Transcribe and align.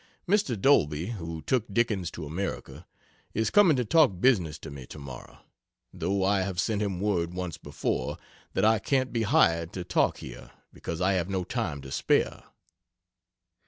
Mr. 0.27 0.59
Dolby, 0.59 1.11
who 1.11 1.43
took 1.43 1.71
Dickens 1.71 2.09
to 2.09 2.25
America, 2.25 2.87
is 3.35 3.51
coming 3.51 3.75
to 3.75 3.85
talk 3.85 4.19
business 4.19 4.57
to 4.57 4.71
me 4.71 4.87
tomorrow, 4.87 5.37
though 5.93 6.23
I 6.23 6.41
have 6.41 6.59
sent 6.59 6.81
him 6.81 6.99
word 6.99 7.35
once 7.35 7.59
before, 7.59 8.17
that 8.53 8.65
I 8.65 8.79
can't 8.79 9.13
be 9.13 9.21
hired 9.21 9.71
to 9.73 9.83
talk 9.83 10.17
here, 10.17 10.49
because 10.73 11.01
I 11.01 11.13
have 11.13 11.29
no 11.29 11.43
time 11.43 11.81
to 11.81 11.91
spare. 11.91 12.45